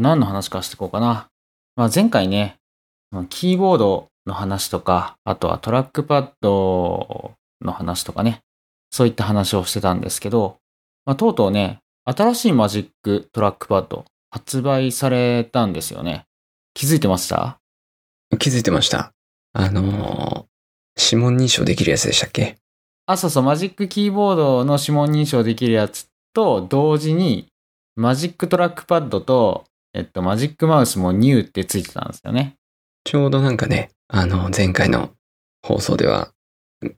[0.00, 1.28] 何の話かしていこうかな。
[1.76, 2.56] まあ、前回ね、
[3.28, 8.40] キーボードの話とか、あとはトラックパッドの話とかね、
[8.90, 10.56] そういった話をしてたんですけど、
[11.04, 16.24] まあ、とうとうね、新しいマジックトラックパッド発売されたんですよね。
[16.72, 17.58] 気づいてました？
[18.38, 19.12] 気づいてました。
[19.52, 22.56] あのー、指紋認証できるやつでしたっけ？
[23.04, 27.48] あ、そうそう、マジックキーボードの指紋認証できるやつと同時に、
[27.96, 32.56] マジックトラックパッドと、えっと、マジックマウスもニューってついてたんですよね。
[33.04, 35.10] ちょうどなんかね、あの、前回の
[35.62, 36.32] 放送では、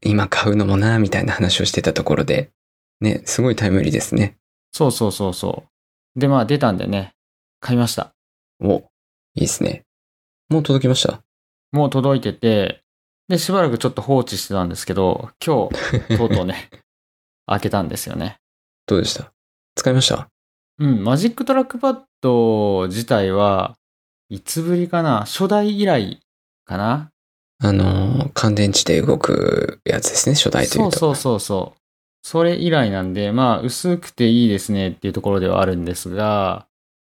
[0.02, 2.50] 今買うのもな、みたいな話をしてたところで、
[3.00, 4.36] ね、すごいタイムリーですね。
[4.72, 5.64] そうそうそうそ
[6.16, 6.20] う。
[6.20, 7.14] で、まあ出たんでね、
[7.60, 8.14] 買いました。
[8.60, 8.82] お、い
[9.36, 9.84] いですね。
[10.48, 11.22] もう届きました？
[11.72, 12.82] もう届いてて、
[13.28, 16.68] で、しばらくちょっと放置してたんですけど、今日、 とうとうね、
[17.46, 18.38] 開けたんですよね。
[18.86, 19.32] どうでした？
[19.74, 20.28] 使いました？
[20.78, 23.74] うん、マジックトラックパッド自体は、
[24.30, 25.20] いつぶりかな？
[25.20, 26.20] 初代以来
[26.64, 27.10] かな？
[27.64, 30.98] あのー、乾電池で動くやつですね、初代というと。
[30.98, 31.78] そうそうそうそう。
[32.24, 36.66] それ以来なんで、まあ、薄くていいですねっていうところではあるんですが、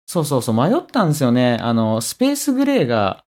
[0.08, 1.58] そうそうそう、迷ったんですよね。
[1.62, 3.24] あの、スペースグレーが、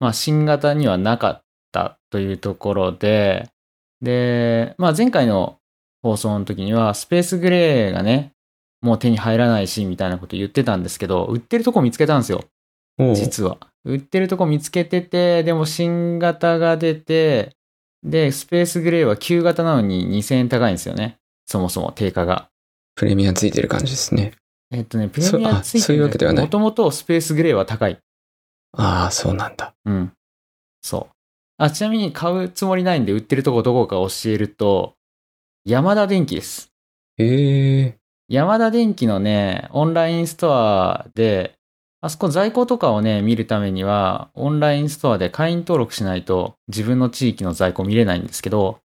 [0.00, 3.48] まあ、新型にはなかったというところで、
[4.02, 5.58] で、まあ、前回の
[6.02, 8.32] 放送の時には、スペースグレーがね、
[8.80, 12.44] もう手に入らないし、みたいなこと言ってたんですけど、売ってるとこ見つけたんですよ。
[13.14, 13.58] 実は。
[13.84, 17.56] 売ってるとこ見つけてて、でも新型が出て、
[18.02, 21.18] で、スペースグレーは旧型なのに2000円高いんですよね。
[21.46, 22.48] そもそも定価が。
[22.94, 24.32] プレミアついてる感じですね。
[24.70, 27.98] えっとね、プレミアついてそうあそういうわけではないもともとスペースグレーは高い。
[28.72, 29.74] ああ、そうなんだ。
[29.84, 30.12] うん。
[30.82, 31.14] そう。
[31.56, 34.94] あ、ちなみに買うつもりないんで売ってるとこどこか教えると、
[35.64, 36.70] 山田電機です。
[37.16, 37.96] へえ。
[38.28, 41.54] 山田電機のね、オンラインストアで、
[42.00, 48.80] あそこ在庫とかをね、見るためには、オンラインストアで会員登録しないと自分の地域の在庫見れないんですけど、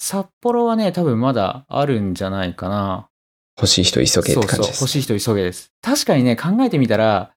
[0.00, 3.08] 札幌はね、多分まだあるんじゃないかな。
[3.56, 4.56] 欲しい人急げって感じです。
[4.56, 5.72] そうそう、欲しい人急げです。
[5.80, 7.32] 確かにね、考えてみたら、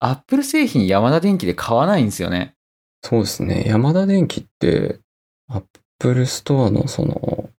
[0.00, 2.54] アップル製品山田電機で買わないんですよね。
[3.02, 3.64] そうですね。
[3.66, 4.98] ヤマダ電機って、
[5.48, 5.64] アッ
[5.98, 7.50] プルストアのその、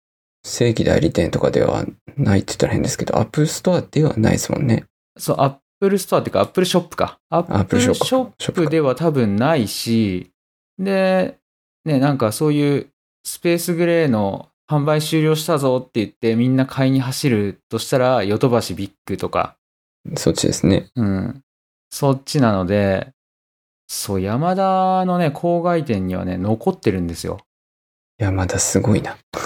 [0.44, 1.84] 正規代理店とかでは
[2.16, 4.84] ないって言ったら変ですけど、アップルストアではないですもんね。
[5.18, 7.18] そう、アップルストアっていうか、アップルショップか。
[7.30, 10.30] アップルショップョップでは多分ないし、
[10.78, 11.38] で、
[11.84, 12.86] ね、なんかそういう
[13.24, 19.56] スペースグレーの販売終了したぞって言ってみんな買いに走るとしたら、ヨドバシビッグとか、
[20.16, 20.90] そっちですね。
[20.96, 21.42] うん。
[21.90, 23.12] そっちなので、
[23.86, 27.38] そう、山田のね、郊外店にはね、残ってるんですよ。
[28.18, 29.16] 山田すごいな。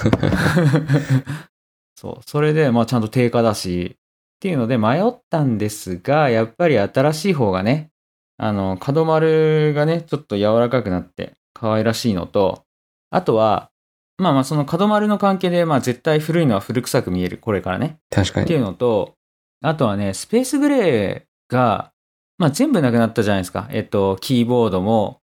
[1.96, 2.22] そう。
[2.26, 3.96] それで、まあちゃんと定価だし、
[4.36, 7.90] っていうので迷ったんですが、やっぱり新しい方がね、
[8.36, 12.64] あの、角丸がね、ちょっと柔らかくなって可愛らしいのと、
[13.10, 13.70] あとは、
[14.18, 17.98] まあまあその角丸の関係で、まあ絶対古いのは古臭く見える、これからね。
[18.10, 18.64] 確かっていうに。
[18.66, 19.14] のと、
[19.62, 21.92] あとはね、スペースグレーが、
[22.38, 23.68] まあ全部なくなったじゃないですか。
[23.70, 25.20] えっと、キーボードも、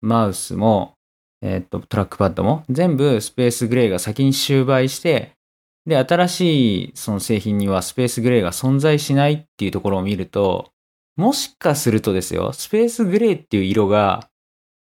[0.00, 0.97] マウスも、
[1.42, 5.32] えっと、トラックパッドも、全部スペースグレーが先に終売して、
[5.86, 10.70] で、新しいその製品にはスペースグレーが存在しないっていうところを見ると、
[11.16, 14.28] もしかするとですよ、スペースグレーっていう色が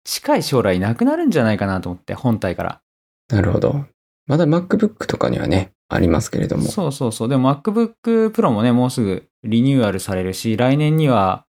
[0.04, 2.82] 近い将来なくなるんじゃないかなと思って、本体から。
[3.30, 3.86] なるほど。
[4.28, 6.64] まだ MacBook とかにはね、ありますけれども。
[6.64, 7.30] そうそうそう。
[7.30, 11.46] でも MacBook Pro もね、もうすぐリニューアルされるし、来年には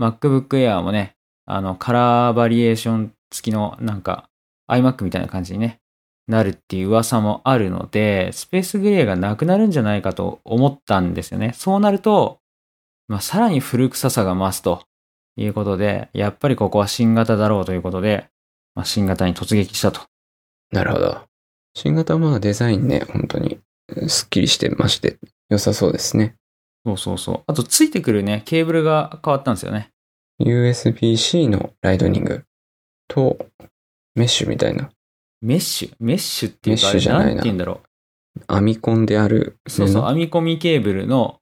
[0.00, 4.29] MacBook Air もね、あの、カラーバリエーション付きのなんか
[4.70, 5.80] iMac みたいな感じにね、
[6.26, 11.52] なるっていう噂もあるので、スペースグレーがなくなるんじゃないかと思ったんですよね。
[11.54, 12.38] そうなると、
[13.08, 14.84] まあ、さらに古臭さが増すと
[15.36, 18.28] いうことで、やっぱりここは新型だろうということで、
[18.74, 20.02] まあ、新型に突撃したと。
[20.70, 21.22] なるほど。
[21.74, 23.58] 新型はまあデザインね、本当に
[24.06, 26.36] スッキリしてまして良さそうですね。
[26.86, 27.42] そうそうそう。
[27.46, 29.90] あと、ついてくるね、ケーブルが変わったんですよね。
[30.40, 32.44] USB-C のライトニング
[33.08, 33.38] と
[34.14, 34.90] メッシュみたいな
[35.40, 35.94] メッシュ？
[36.00, 37.80] メッシュっていうか、あれメッシュじゃないなて言うんだろ
[38.48, 39.70] 編み込んであるう。
[39.70, 41.40] そうそう、布編み込みケーブルの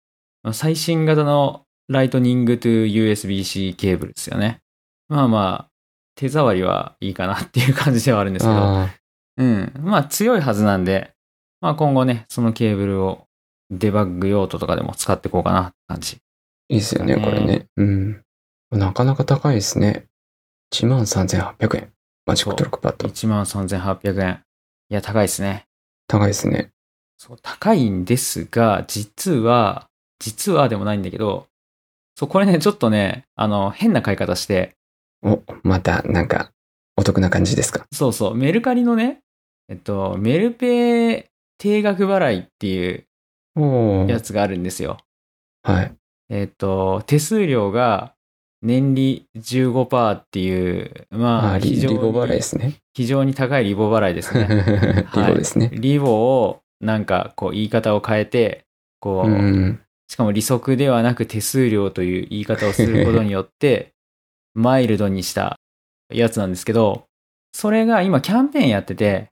[0.52, 4.60] 最新型のライトニング to USB-C ケーブルですよね。
[5.08, 5.70] まあまあ、
[6.16, 8.56] 手触りはいいかなっていう感じではあるんですけど。
[8.56, 8.88] あ
[9.38, 9.72] うん。
[9.80, 11.12] まあ強いはずなんで、
[11.60, 13.26] まあ今後ね、そのケーブルを
[13.70, 16.18] デバッグ用途とかでも使っていこうかなって感じ。
[16.68, 17.66] いいですよね、ねこれね。
[17.76, 18.22] うん。
[18.70, 20.06] なかなか高いですね。
[20.74, 21.92] 13,800円。
[22.28, 23.08] マジックトラックパッド。
[23.08, 24.40] 13,800円。
[24.90, 25.64] いや、高いですね。
[26.08, 26.72] 高いですね。
[27.16, 29.86] そう、高いんですが、実は、
[30.18, 31.46] 実はでもないんだけど、
[32.16, 34.76] そう、これね、ちょっとね、あの、変な買い方して、
[35.22, 36.50] お、また、なんか、
[36.98, 37.86] お得な感じですか？
[37.92, 39.20] そうそう、メルカリのね、
[39.70, 41.24] えっと、メルペイ
[41.56, 43.06] 定額払いっていう
[44.06, 44.98] やつがあるんですよ。
[45.62, 45.94] はい。
[46.28, 48.12] えっと、手数料が
[48.62, 52.74] 年利15%っていう、まああ、非常リリボ払いでに、すね。
[52.92, 55.06] 非常に高いリボ払いですね。
[55.14, 55.70] リボですね。
[55.72, 58.64] リボを、なんか、こう、言い方を変えて、
[59.00, 59.80] こう、うん。
[60.08, 63.92] しかも利息ではなく手数料という言い方をすることによって、
[64.54, 65.58] マイルドにした
[66.12, 67.04] やつなんですけど、
[67.52, 69.30] それが今キャンペーンやってて、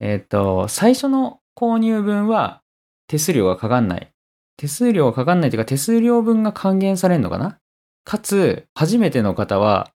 [0.00, 2.60] えっ、と、最初の購入分は
[3.08, 4.08] 手数料がかかんない。
[4.56, 7.58] 手数料がかかんないというか手数料分が還元されるのかな？
[8.08, 9.90] かつ、初めての方は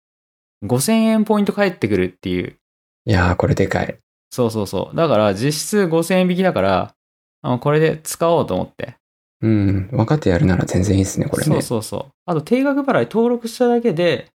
[0.65, 2.57] 5000円ポイント返ってくるっていう。
[3.05, 3.97] いやー、これでかい。
[4.33, 4.97] そうそうそう。
[4.97, 6.95] だから実質5000円引きだから、
[7.43, 8.97] あこれで使おうと思って。
[9.43, 9.89] うん。
[9.93, 11.53] 分かってやるなら全然いいですね、これね。
[11.53, 12.13] そうそうそう。
[12.27, 14.27] あと、定額払い登録しただけで、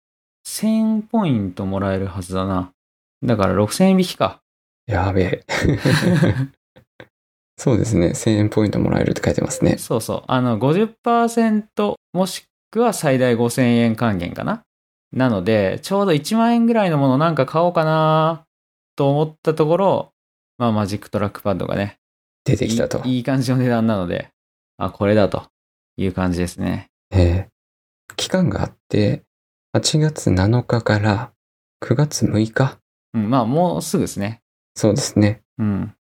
[0.48, 2.72] 1000ポイントもらえるはずだな。
[3.22, 4.40] だから6000円引きか。
[4.86, 5.44] やべえ。
[7.60, 8.12] そうですね。
[8.14, 9.76] 1000円ポイントもらえるって書いてますね。
[9.76, 10.22] そうそう。
[10.28, 14.62] あの、50%もしくは最大5000円還元かな。
[15.12, 18.44] なので、ちょうど1万円ぐらいのものなんか買おうかな
[18.96, 20.12] と思ったところ、
[20.58, 21.98] まあ、マジックトラックパッドがね、
[22.44, 23.02] 出てきたと。
[23.04, 24.30] いいいい感じの値段なので、
[24.78, 25.44] あ、これだと
[25.96, 26.90] いう感じですね。
[27.10, 27.56] えー
[28.14, 29.24] 期間があって、
[29.76, 31.32] 8月7日から
[31.82, 32.78] 9月6日。
[33.14, 34.42] うん、まあ、もうすぐですね。
[34.74, 35.42] そうですね。
[35.58, 35.94] うん。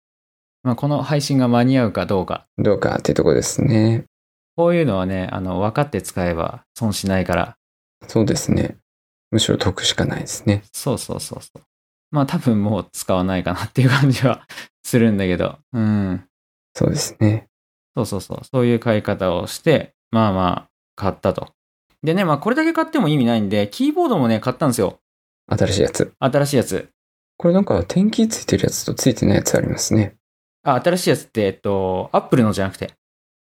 [0.63, 2.47] まあ、この配信が間に合うかどうか。
[2.59, 4.05] どうかってとこですね。
[4.57, 7.57] こういうのはね、あの、分かって使えば損しないから。
[8.07, 8.77] そうですね。
[9.31, 10.63] むしろ得しかないですね。
[10.73, 11.63] そうそうそうそう。
[12.11, 14.47] まあ多分もう使わないかなっていう感じは
[14.85, 15.59] するんだけど。
[15.73, 16.25] うん。
[16.75, 17.49] そうですね。
[17.97, 18.45] そうそうそう。
[18.45, 21.53] そういう買い方をして、まあまあ、買ったと。
[22.03, 25.01] でね、まあこれだけ買っても意味ないんで、キーボードもね、買ったんですよ。
[25.49, 26.13] 新しいやつ。
[26.19, 26.89] 新しいやつ。
[27.37, 30.15] これなんか、点キーついてるやつとついてないやつありますね。
[30.63, 32.93] あ、新しいやつって、えっと、アップルのじゃなくて。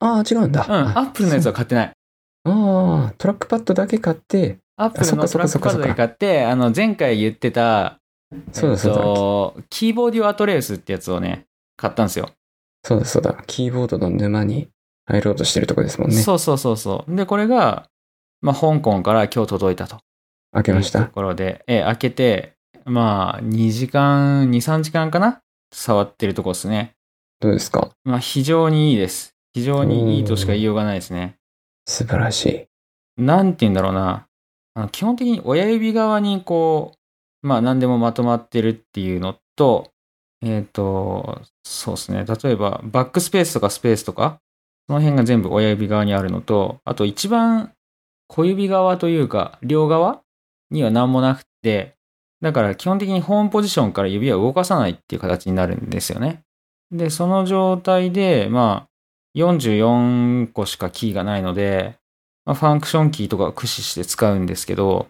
[0.00, 0.66] ああ、違うんだ。
[0.68, 1.92] うん、アップルのやつは買ってない。
[2.44, 7.98] ああ、トラックパッドだけ買って、アップルのトラックパッドだけ買って、あの、前回言ってた、
[8.52, 12.30] そうだそうだえっと、 Keyboardio Atreus ってやつをね、買ったんですよ。
[12.84, 13.42] そうだそうだ。
[13.46, 14.68] キーボードの沼に
[15.06, 16.16] 入ろうとしてるとこですもんね。
[16.16, 17.14] そうそうそうそう。
[17.14, 17.88] で、これが、
[18.40, 19.98] まあ、香港から今日届いたと。
[20.52, 21.04] 開けました？
[21.04, 22.54] ところで、え、開けて、
[22.86, 25.40] まあ、2時間、2、3時間かな？
[25.74, 26.92] 触ってるとこですね。
[27.40, 27.90] どうですか？
[28.04, 29.34] まあ、非常にいいです。
[29.52, 31.36] 非常にいいとしか言いようがないですね。
[31.86, 32.68] 素晴らし
[33.18, 33.22] い。
[33.22, 34.26] なんて言うんだろうな。
[34.74, 36.92] あの基本的に親指側にこ
[37.42, 39.90] う、まあ何でもまとまってるっていうのと、
[40.42, 42.24] えっ、と、そうですね。
[42.24, 44.40] 例えば、バックスペースとかスペースとか、
[44.86, 47.72] その辺が全部親指側にあるのと、あと一番
[48.26, 50.22] 小指側というか、両側
[50.70, 51.96] には何もなくて、
[52.40, 56.42] だから基本的にホームポジションから指は動かさないっていう形になるんですよね。
[56.90, 58.89] で、その状態で、まあ、
[59.36, 61.96] 44個しかキーがないので、
[62.44, 65.08] まあ、ファンクションキーとかを駆使して使うんですけど、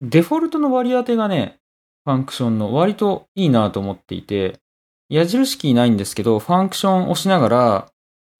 [0.00, 1.58] デフォルトの割り当てがね、
[2.04, 4.58] ファンクションの割といいなと思っていて、
[5.08, 7.88] 矢印キーないんですけど、ファンクションを押しながら、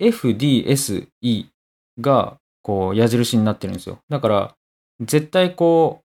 [0.00, 1.46] F, D, S, E
[2.00, 3.98] が、こう、矢印になってるんですよ。
[4.08, 4.54] だから、
[5.00, 6.00] 絶対こ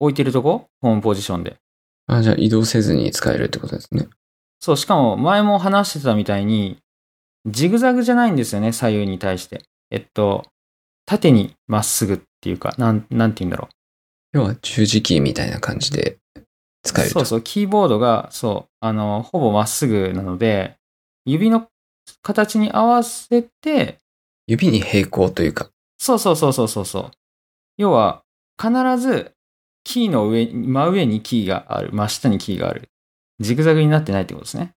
[0.00, 0.66] う、置いてるとこ？
[0.80, 1.56] ホームポジションで。
[2.06, 4.08] あじゃあ移動せずに使えるってことですね。
[4.60, 6.78] そう、しかも前も話してたみたいに、
[7.46, 9.62] ジグザグじゃないんですよね、左右に対して。
[9.90, 10.46] えっと、
[11.06, 13.74] 縦にまっすぐっていうか、なん、なんて言うんだろう。
[14.38, 16.18] 要は十字キーみたいな感じで
[16.82, 17.20] 使えると。
[17.20, 20.76] そうそう、キーボードが、そう、あの、ほぼまっすぐなので、
[21.24, 21.68] 指の
[22.22, 23.98] 形に合わせて、
[24.46, 25.68] 指に平行というか。
[25.98, 27.10] そうそうそうそうそうそう。
[27.76, 28.22] 要は、
[28.60, 29.32] 必ず、
[29.84, 32.88] キーの上、真上にキーがある、真下にキーがある。
[33.40, 34.72] ジグザグになってないってことですね。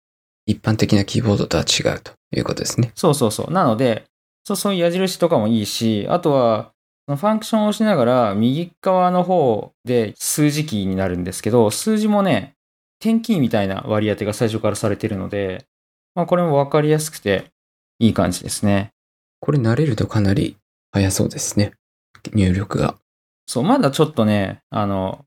[0.46, 2.92] 一般的なキーボードとは違うということですね。
[2.94, 3.52] そうそうそう。
[3.52, 4.04] なので、
[4.44, 6.72] そうそういう矢印とかもいいし、あとは、
[7.06, 12.54] そのファンクションを押しながら、右側の方で数字キーになるんですけど、数字もね、
[12.98, 15.66] 点キーみたいな割り当てが最初からされてるので、
[16.14, 17.46] まあこれもわかりやすくて、
[17.98, 18.90] いい感じですね。
[19.40, 20.56] これ慣れるとかなり
[20.92, 21.72] 早そうですね。
[22.32, 22.96] 入力が。
[23.46, 25.24] そう、まだちょっとね、あの、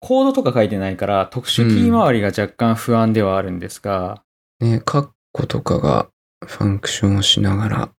[0.00, 4.22] コードとか書いてないから、特殊キー周りが若干不安ではあるんですが、
[4.60, 6.08] ね、カッコとかが
[6.46, 7.90] ファンクションをしながら。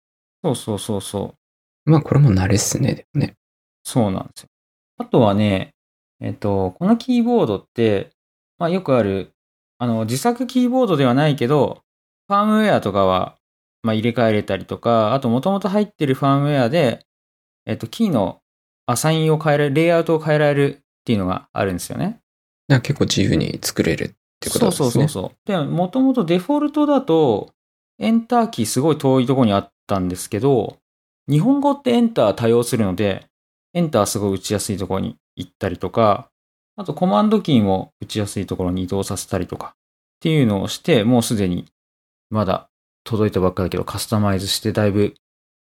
[0.43, 1.35] そうそうそうそ
[1.85, 1.91] う。
[1.91, 2.93] まあこれも慣れっすね。
[2.93, 3.35] でもね。
[3.83, 4.49] そうなんですよ。
[4.97, 5.73] あとはね、
[6.19, 8.11] えっと、このキーボードって、
[8.57, 9.31] まあよくある、
[9.77, 11.81] あの、自作キーボードではないけど、
[12.27, 13.37] ファームウェアとかは、
[13.81, 17.05] まあ入れ替えれたりとか、あと元々入ってるファームウェアで、
[17.65, 18.39] えっと、キーの
[18.85, 22.19] アサインを変えられる、レイアウトを変えられるっていうのがあるんですよね。
[22.67, 24.07] 結構自由に作れるっ
[24.39, 24.71] てことですね。
[24.71, 25.37] そうそうそうそう。
[25.45, 27.53] で、もともとデフォルトだと、
[27.99, 30.77] エンターキーすごい遠いところにあったんですけど、
[31.29, 33.27] 日本語ってエンター多用するので、
[33.73, 36.29] エンターすごい打ちやすいところに行ったりとか、
[36.75, 39.71] あとコマンドキーも打ちやすいところに移動させたりとかっ
[40.19, 41.65] ていうのをして、もうすでに
[42.29, 42.69] まだ
[43.03, 45.13] 届いたばっかだけどカスタマイズしてだいぶ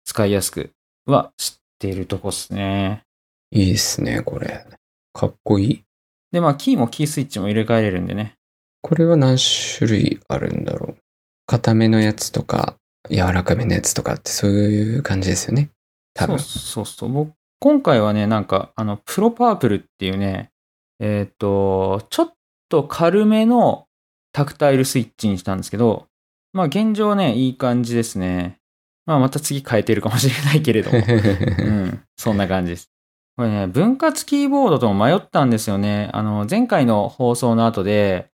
[0.05, 0.71] 使いやすく
[1.05, 3.03] は知っているとこですね。
[3.51, 4.65] いいですね、これ。
[5.13, 5.83] かっこいい。
[6.31, 8.35] で、まあキーもキースイッチも入れ替えれるんでね。
[8.81, 10.97] これは何種類あるんだろう。
[11.45, 12.75] 硬めのやつとか、
[13.09, 15.69] 柔らかめのやつとかってそういう感じですよね。
[16.13, 16.39] 多分。
[16.39, 17.11] そうそうそう。
[17.11, 20.51] 僕、今回はね、なんか、あの、プロパープルっていうね、
[20.99, 22.33] えっ、と、ちょっ
[22.69, 23.87] と軽めの
[24.31, 26.07] タクタイルスイッチにしたんですけど、
[26.53, 28.59] まあ現状ね、いい感じですね。
[29.05, 30.97] まあまた次変えてるかもしれないけれども。
[31.03, 32.89] うん、そんな感じです。
[33.35, 36.09] これね、分割キーボードとも迷ったんですよね。
[36.13, 38.29] あの、前回の放送の後で、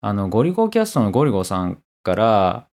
[0.00, 2.68] あの、ゴリゴキャストのゴリゴさんから、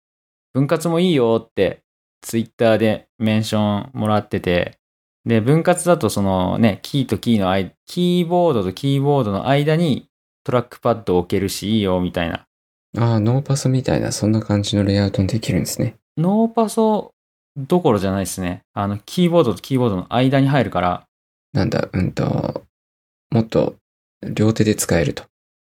[0.53, 1.83] 分割もいいよって、
[2.23, 4.79] ツイッターでメンションもらってて、
[5.27, 10.07] で、分割だとそのね、キーとキーの間、キーボードとキーボードの間に
[10.45, 12.47] トラックパッドを置けるしいいよ、みたいな。
[12.97, 15.97] ああ、ノーパソみたいな、そんな感じのレイアウトにできるんですね。
[16.17, 17.11] ノーパソ
[17.57, 18.63] どころじゃないですね。
[18.73, 21.05] あの、キーボードとキーボードの間に入るから、
[21.53, 22.65] なんだ、うんと、
[23.31, 23.77] もっと
[24.23, 25.25] 両手で使えると。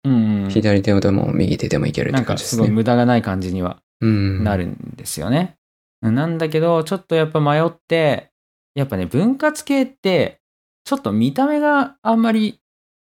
[0.07, 0.49] うん、うん。
[0.49, 2.67] 左手でも右手でもいけるっなんかて感じですすね。
[2.67, 4.43] ごい無駄がない感じにはうん。
[4.43, 5.55] なるんですよね。
[6.01, 8.29] なんだけど、ちょっとやっぱ迷って、
[8.75, 10.39] やっぱね、分割系って、
[10.85, 12.59] ちょっと見た目があんまり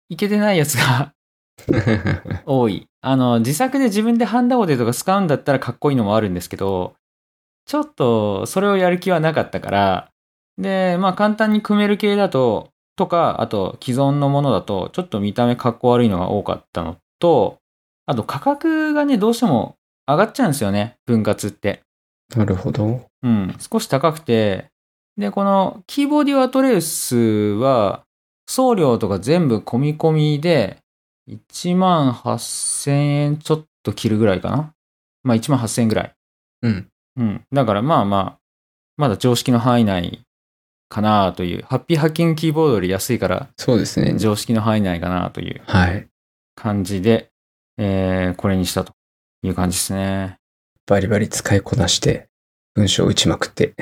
[0.10, 1.14] いけてないやつが
[2.46, 2.88] 多い。
[3.02, 6.96] あの、自作で自分でハンダゴテとか使うんだったらかっこいいのもあるんですけど、
[7.66, 10.12] ちょっとそれをやる気はなかったから、
[10.58, 17.58] で、まあ簡単に組める系だと、とか、あと既存のものだと、ちょっと見た目かっこ悪いのが多かったのと、
[18.06, 19.76] あと価格がね、どうしても
[20.08, 21.82] 上がっちゃうんですよね、分割って。
[22.36, 23.02] なるほど。
[23.24, 24.70] うん、少し高くて、
[25.18, 27.16] で、このキーボーディオアトレース
[27.60, 28.04] は、
[28.48, 30.78] 送料とか全部込み込みで、
[31.30, 34.74] 1万8000円ちょっと切るぐらいかな。
[35.24, 36.14] まあ1万8000円ぐらい。
[36.64, 36.88] うん。
[37.18, 37.46] うん。
[37.54, 38.38] だからまあまあ、
[38.98, 40.24] まだ常識の範囲内
[40.92, 41.64] かなという。
[41.64, 44.18] ハッピーハッキングキーボードより安いから、そうですね。
[44.18, 46.08] 常識の範囲内かなというはい。
[46.56, 47.32] 感じで、
[47.78, 48.94] えー、これにしたと
[49.42, 50.38] いう感じですね。
[50.86, 52.28] バリバリ使いこなして、
[52.76, 53.74] 文章を打ちまくって、っ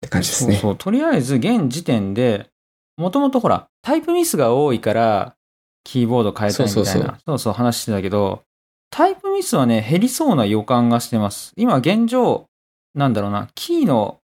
[0.00, 0.54] て感じですね。
[0.54, 0.76] そうそう。
[0.76, 2.48] とりあえず、現時点で、
[2.96, 5.36] もともとほら、タイプミスが多いから、
[5.84, 6.90] キーボード変えたいみたいな。
[6.90, 8.42] そうそうそうそう話してたけど、
[8.90, 11.52] タイプミスはね、減りそうな予感がしてます。
[11.56, 12.46] 今現状、
[12.94, 14.20] なんだろうな、キーの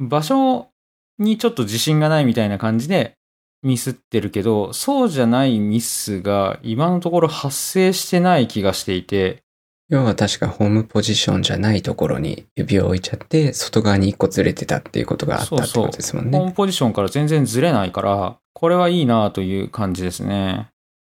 [0.00, 0.70] 場所
[1.18, 3.14] にちょっと自信がないみたいな感じで
[3.62, 9.42] ミスってるけど、そうじゃないミスが今のところ発生してない気がしていて、
[9.88, 16.38] 要は確かホームポジションじゃないところに指を置いちゃって、外側に一個ずれてたっていうことがあったってことですもんね。
[16.38, 20.68] ホームポジションから全然ずれないから、これはいいなという感じですね。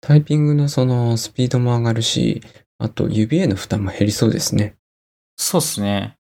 [0.02, 2.42] タイピングのそのスピードも上がるし、
[2.78, 4.76] あと指への負担も減りそうですね。
[5.38, 6.16] そうっすね。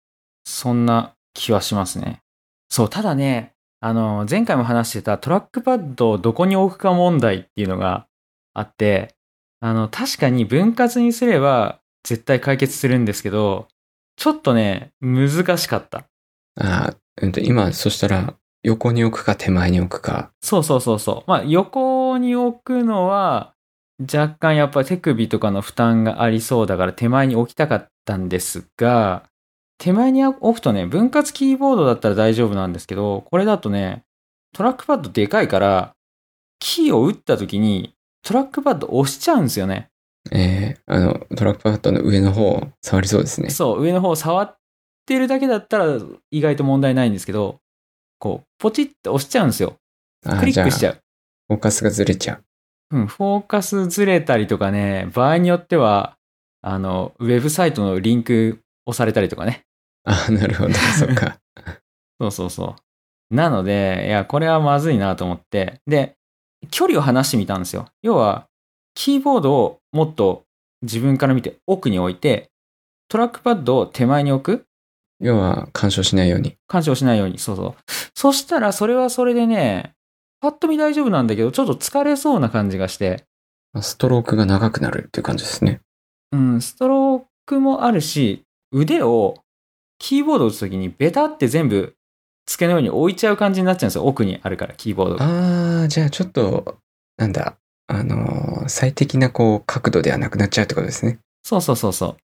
[0.46, 2.19] そんな気はしますね。
[2.69, 8.07] そう、ただね、あの、前回も話してたトラックパッドをどこに置くか問題っていうのが
[8.53, 9.15] あって、
[9.60, 13.67] あの、確かに分割にすれば絶対解決するんですけど、
[14.15, 16.05] ちょっとね、難しかった。
[16.60, 20.31] ああ、うんと、今、そしたら、横に置くか手前に置くか。
[20.41, 21.29] そうそうそうそう。
[21.29, 23.53] まあ、横に置くのは、
[24.01, 29.26] 若干やっぱ手首とかの負担がありそうだから手前に置きたかったんですが、
[29.77, 34.03] 手前に置くとね、分割キーボードだったら大丈夫なんですけど、これだとね、
[34.53, 35.93] トラックパッドでかいから、
[36.60, 37.93] キーを打った時に
[38.24, 39.89] トラックパッド押しちゃうんですよね。
[40.31, 43.50] えー、あの、トラックパッドの上の方、触りそうですね。
[43.50, 44.57] そう、上の方触っ
[45.05, 45.86] てるだけだったら
[46.31, 47.60] 意外と問題ないんですけど、
[48.19, 49.77] こう、ポチって押しちゃうんですよ。
[50.25, 51.01] あクリックしちゃう。
[51.48, 52.34] フォーカスがずれちゃ
[52.91, 52.98] う。
[52.98, 56.17] うん、フォーカスずれたりとかね、場合によっては、
[56.62, 59.67] あの、ウェブサイトのリンク押されたりとかね。
[60.10, 61.38] あなるほど、 そっか。
[62.20, 62.76] そうそうそ
[63.30, 63.36] う。
[63.36, 66.16] なので、いや、これはまずいなと思って、で、
[66.72, 67.88] 距離を離してみたんですよ。
[68.02, 68.48] 要は、
[68.96, 70.46] キーボードをもっと
[70.82, 72.50] 自分から見て奥に置いて、
[73.10, 74.66] トラックパッドを手前に置く
[75.20, 76.56] 要は、干渉しないように。
[76.68, 77.40] 干渉しないように。
[77.40, 77.76] そうそう。
[78.16, 79.94] そしたら、それはそれでね、
[80.40, 83.26] パッと見大丈夫なんだけど、ちょっと疲れそうな感じがして、
[83.82, 85.82] ストロークが長くなるっていう感じですね。
[86.32, 89.36] うん、ストロークもあるし、腕を
[90.00, 91.96] キーボードを打つときにベタって全部
[92.46, 94.06] 机の上に置いちゃう感じになっちゃうんですよ。
[94.06, 95.25] 奥にあるから、キーボードが。
[95.25, 96.77] ああ、じゃあちょっと、
[97.18, 101.20] なんだ、あのー最適なこう角度ではなくなっちゃうってことですね。
[101.44, 102.18] そうそうそうそ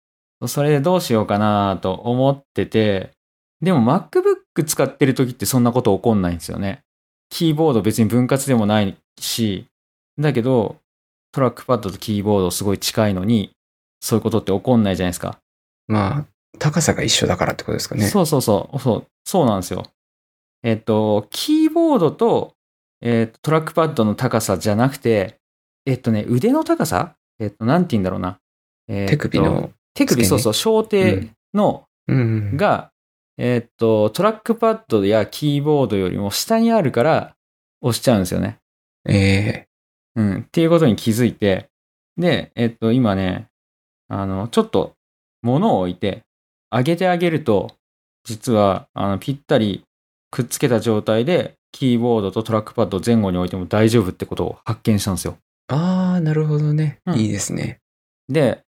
[0.40, 0.48] う。
[0.48, 3.10] それでどうしようかなと思ってて、
[3.60, 6.80] でも MacBook 使ってる時ってそんなこと起こんないんですよね。
[7.28, 9.66] キーボード別に分割でもないし、
[10.18, 10.76] だけど、
[11.32, 13.52] トラックパッドとキーボードすごい近いのに、
[14.00, 15.38] そういうことって起こんないじゃないですか。
[15.88, 16.26] まあ、
[16.58, 18.08] 高さが一緒だからってことですかね。
[18.08, 18.78] そうそうそう。
[18.78, 19.86] そう、そうなんですよ。
[20.62, 22.54] えっと、キーボードと、
[23.00, 25.38] えっと、トラックパッドの高さじゃなくて、
[25.86, 27.16] えっとね、腕の高さ？
[27.38, 28.38] えっと、なんて言うんだろうな。
[28.88, 29.72] えっと手首の。
[29.94, 32.56] 手首、そうそう、小手の、うん。
[32.56, 32.92] が、
[33.38, 37.34] えっと、トラックパッドやキーボードよりも下にあるから
[37.80, 38.58] 押しちゃうんですよね。
[39.08, 39.66] え
[40.16, 40.38] うん。
[40.40, 41.70] っていうことに気づいて、
[42.18, 43.48] で、えっと、今ね、
[44.08, 44.94] あの、ちょっと
[45.40, 46.22] 物を置いて、
[46.70, 47.76] 上げてあげると、
[48.24, 49.84] 実は、あの、ぴったり
[50.30, 55.36] くっつけた状態で、キーボードとトラックパッドを前後に置いても大丈夫ってことを発見したんですよ。
[55.68, 56.98] ー、ああ、なるほどね。
[57.06, 57.80] うんいいですね。
[58.28, 58.62] で、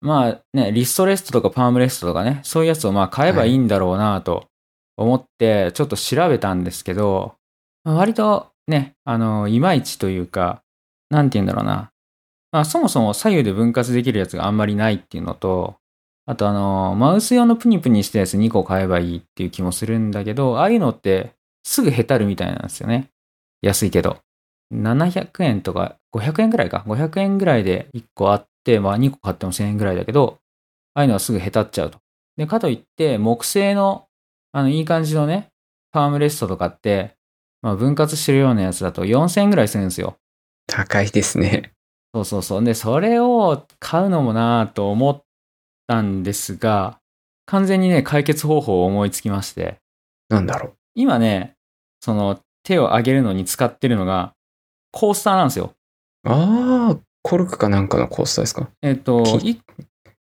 [0.00, 4.46] まあね、リストレストとかパームレストとかね、そういうやつをまあ買えばいいんだろうなと
[4.96, 7.34] 思って、ちょっと調べたんですけど、
[7.84, 10.62] まあ割とね、あの、いまいちというか、
[11.10, 11.90] なんて言うんだろうな。
[12.52, 15.76] まあそもそも左右で分割できるやつがあんまりないっていうのと、
[16.30, 21.32] あとあの、マウス用のプニプニしたやつ2個買えばいいっていう気もするんだけど、ああいうのって
[21.64, 23.08] すぐへたるみたいなんですよね。
[23.62, 24.18] 安いけど。
[24.70, 26.84] 700円とか500円ぐらいか。
[26.86, 30.38] 500円ぐらいで1個あって、まあ2個買っても1000円ぐらいだけど、
[30.92, 31.98] ああいうのはすぐへたっちゃうと。
[32.36, 34.06] で、かといって、木製の、
[34.52, 35.48] あの、いい感じのね、
[35.92, 37.16] パームレストとかって、
[37.62, 40.18] まあ分割してるようなやつだと4000円ぐらいするんですよ。
[40.66, 41.72] 高いですね。
[42.14, 42.64] そうそうそう。
[42.64, 45.22] で、それを買うのもなぁと思っ
[45.88, 47.00] たんですが、
[47.46, 49.78] 完全にね、解決方法を思いつきまして、
[50.28, 51.56] なんだろ今ね、
[52.00, 54.34] その手を上げるのに使ってるのが、
[54.92, 55.74] コースターなんですよ。
[56.24, 56.28] う。
[56.28, 58.68] ああ、コルクかなんかのコースターですか？
[58.82, 59.24] えっと、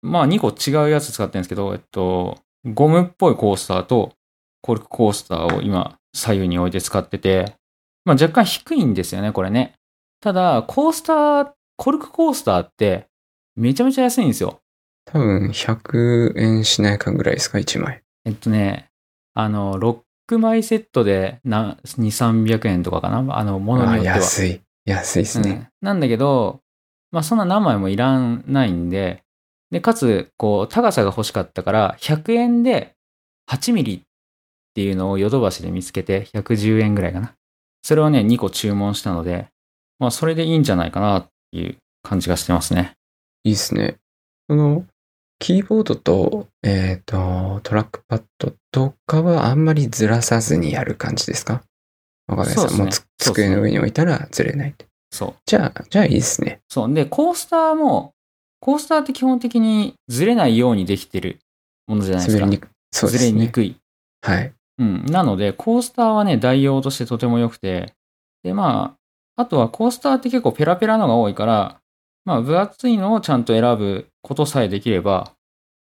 [0.02, 4.14] まあ2個違うやつ使ってるんですけど、えっと、ゴムっぽいコースターと
[4.62, 7.56] コルクコースターを今左右に置いて使ってて、
[8.06, 9.76] まあ若干低いんですよね、これね。
[10.20, 13.08] ただ、コースター、コルクコースターって
[13.56, 14.60] めちゃめちゃ安いんですよ。
[15.06, 18.02] 多分100円しないかぐらいですか ?1 枚。
[18.26, 18.90] えっとね、
[19.34, 19.76] あの、
[20.28, 23.38] 6枚セットでな2、300円とかかな？
[23.38, 24.16] あの、ものによっては。
[24.18, 24.62] 安い。
[24.86, 25.50] 安いですね。
[25.50, 26.62] うんなんだけど、
[27.12, 29.24] まあそんな何枚もいらないんで、
[29.70, 32.96] で、かつ、こう、高さが欲しかったから、100円で
[33.50, 34.02] 8ミリっ
[34.76, 37.34] ていうのをヨドバシで見つけて、110円ぐらいかな。
[37.82, 39.48] それをね、2個注文したので、
[40.00, 42.94] まあそれでいいんじゃないかなっていう感じがしてますね。
[43.44, 43.98] いいですね。
[44.50, 44.86] その、
[45.44, 51.62] キーボードと、えっ、と、トラックパッドとかはあんまりずらさずにやる感じですか？
[52.28, 52.62] わかんないです。
[52.62, 54.76] そうですねもう机の上に置いたらずれない。
[55.12, 55.34] そう。
[55.46, 56.62] じゃあ、じゃあいいですね。
[56.70, 56.94] そう。
[56.94, 58.14] で、コースターも、
[58.62, 61.40] コースターって基本的にずれないようにできてる
[61.88, 62.46] ものじゃないですか。
[62.46, 63.38] 滑りにくそうでずすね。
[63.38, 63.76] れにくい。
[64.22, 64.54] はい。
[64.80, 65.06] うん。
[65.08, 67.92] なので、コースターはね、代用としてとても良くて、
[68.44, 68.96] で、ま
[69.36, 71.82] あ、あとはコースターって結構ペラペラのが多いから、
[72.24, 75.34] まあ、分厚いのをちゃんと選ぶことさえできれば、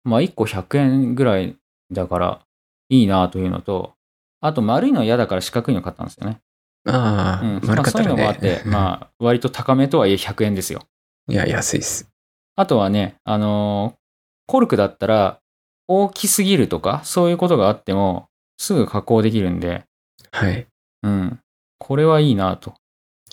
[0.03, 1.55] まあ、1個100円ぐらい
[1.91, 2.41] だから
[2.89, 3.93] いいなというのと、
[4.41, 6.41] あと丸いの嫌だから四角いの買ったんですよね。
[6.87, 7.53] ああ、うん。
[7.53, 7.99] まあ、丸かったらね。
[7.99, 10.81] そういうのもあって、 まあ、割と高めとはいえ100円ですよ。
[11.29, 12.11] いや、安いです。
[12.57, 14.05] あとはね、あのー
[14.47, 15.39] コルクだったら、
[15.87, 19.85] 大きすぎるとか、そういうことがあっても、すぐ加工できるんで、
[20.31, 20.67] はい。
[21.03, 21.39] うん。
[21.79, 22.73] これはいいなと。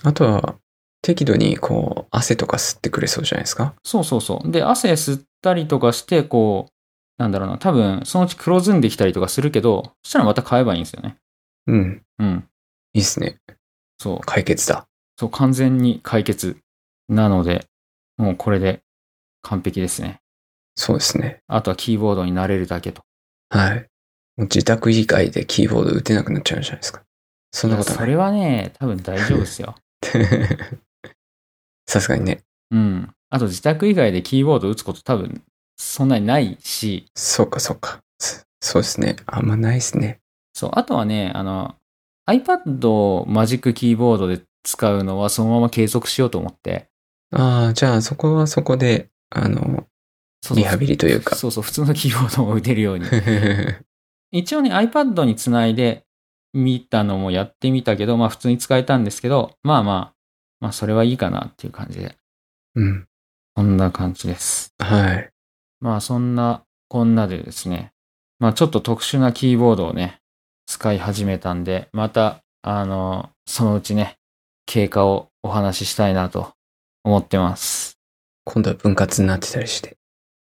[0.02, 0.56] あとは、
[1.02, 3.74] 適度にこう、汗とか吸ってくれそうじゃないですか？
[3.84, 4.50] そうそうそう。
[4.50, 6.72] で、汗吸ったりとかして、こう、
[7.18, 11.16] なんだろうな、多分、そのうち黒ずんできたりとかするけど、そしたらまた買えばいいんですよね。
[11.66, 12.02] うん。
[12.18, 12.48] うん。
[12.94, 13.38] いいっすね。
[13.98, 14.20] そう。
[14.24, 14.86] 解決だ。
[15.18, 16.56] そう、完全に解決。
[17.08, 17.66] なので、
[18.16, 18.80] もうこれで
[19.42, 20.20] 完璧ですね。
[20.76, 21.40] そうですね。
[21.48, 23.02] あとはキーボードに慣れるだけと。
[23.50, 23.78] はい。
[23.78, 23.82] も
[24.38, 27.02] う自宅以外でキーボード打てなくなっちゃうじゃないですか。
[27.50, 27.98] そんなことない。
[27.98, 29.74] それはね、多分大丈夫ですよ。
[31.92, 32.42] さすがにね。
[32.70, 33.14] うん。
[33.28, 35.42] あと自宅以外でキーボード打つこと多分
[35.76, 38.00] そんなにないし、そうか、そうか。
[38.18, 39.16] そそうですね。
[39.26, 40.20] あんまないですね。
[40.54, 41.74] そう、あとはね、あの、
[42.26, 46.88] iPad をマジックキーボードで使うのはそのまま継続しようと思って、
[47.30, 49.86] ああ、じゃあそこはそこで、あの、
[50.54, 51.36] リハビリというか。
[51.36, 53.06] そうそう、普通のキーボードも打てるように。
[54.32, 56.04] 一応ね、iPad につないで
[56.54, 60.11] 見たのもやってみたけど、まあ普通に使えたんですけど、まあまあ、
[60.62, 62.16] まあそれはいいかなっていう感じで。
[62.76, 63.06] うん。
[63.56, 64.72] そんな感じです。
[64.78, 65.28] はい。
[65.80, 67.90] まあそんな、こんなでですね。
[68.38, 70.20] まあちょっと特殊なキーボードをね、
[70.66, 74.18] 使い始めたんで、また、あの、そのうちね、
[74.64, 76.52] 経過をお話ししたいなと
[77.02, 77.98] 思ってます。
[78.44, 79.96] 今度は分割になってたりして。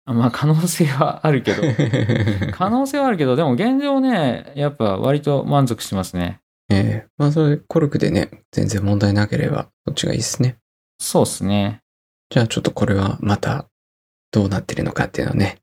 [0.05, 1.63] まあ可能性はあるけど、
[2.53, 6.40] 可能性はあるけど、でも現状ね、やっぱ割と満足してますね。
[6.71, 10.57] ええまあそれコルクでね、全然問題なければ、そっちがいいですね。
[10.99, 11.81] そうっすね。
[12.29, 13.67] じゃあちょっとこれはまた
[14.31, 15.57] どうなってるのかっていうのをね、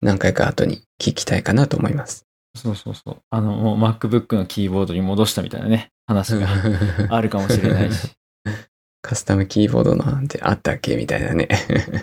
[0.00, 2.24] 何回か後に聞きたいかなと思います。
[2.56, 3.16] そうそうそう。
[3.30, 6.48] あの、もう MacBook のキーボードに戻したみたいなね、話が
[7.10, 8.10] あるかもしれないし。
[9.02, 11.48] カスタムキーボードなんてあったっけみたいなね。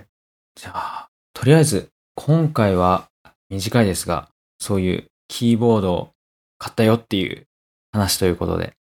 [0.55, 3.09] じゃあ、とりあえず、今回は
[3.49, 6.11] 短いですが、そういうキーボードを
[6.59, 7.47] 買ったよっていう
[7.91, 8.73] 話ということで。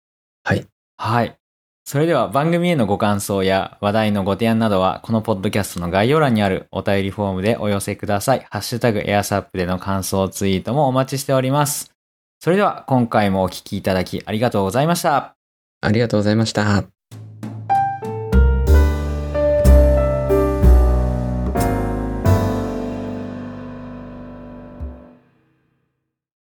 [0.43, 0.65] はい。
[0.97, 1.37] はい。
[1.83, 8.45] それでは番組へのご感想や話題のご提案などは、このポッドキャストの概要欄にあるお便りフォームでお寄せください。
[8.49, 11.91] ハッシュタグエアサップでの感想ツイートもお待ちしております。
[12.39, 15.35] それでは今回もお聞きいただきありがとうございました。
[15.81, 17.00] ありがとうございました。